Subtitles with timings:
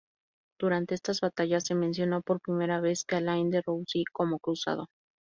[0.59, 4.87] Durante estas batallas, se menciona por primera vez a Alain de Roucy como cruzado.